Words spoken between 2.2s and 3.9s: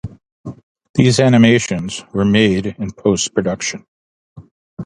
made in post-production.